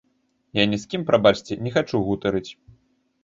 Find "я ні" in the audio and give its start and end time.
0.59-0.77